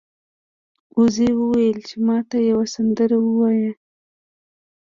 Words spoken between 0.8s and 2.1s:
وزې وویل چې